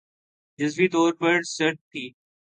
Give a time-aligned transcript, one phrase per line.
[0.59, 2.05] جزوی طور پر سرد تھِی